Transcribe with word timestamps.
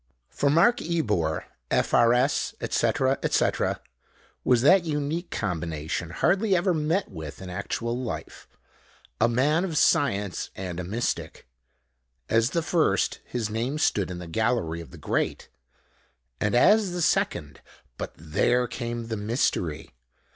For 0.31 0.49
Mark 0.49 0.81
Ebor, 0.81 1.45
F.R.S., 1.69 2.55
etc., 2.59 3.19
etc., 3.21 3.79
was 4.43 4.63
that 4.63 4.83
unique 4.83 5.29
combination 5.29 6.09
hardly 6.09 6.55
ever 6.55 6.73
met 6.73 7.11
with 7.11 7.39
in 7.39 7.51
actual 7.51 7.95
life, 7.95 8.47
a 9.19 9.29
man 9.29 9.63
of 9.63 9.77
science 9.77 10.49
and 10.55 10.79
a 10.79 10.83
mystic. 10.83 11.45
As 12.29 12.49
the 12.49 12.63
first, 12.63 13.19
his 13.25 13.51
name 13.51 13.77
stood 13.77 14.09
in 14.09 14.17
the 14.17 14.25
gallery 14.25 14.81
of 14.81 14.89
the 14.89 14.97
great, 14.97 15.49
and 16.39 16.55
as 16.55 16.93
the 16.93 17.01
second 17.03 17.61
but 17.99 18.11
there 18.17 18.65
came 18.67 19.05
the 19.05 19.17
mystery! 19.17 19.91